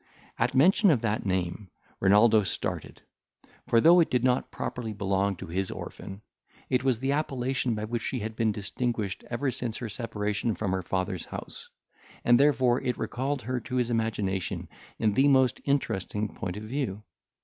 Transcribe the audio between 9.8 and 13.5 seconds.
separation from her father's house, and therefore it recalled